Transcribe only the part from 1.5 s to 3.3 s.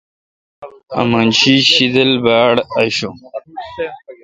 تہ شیدل باڑآشون۔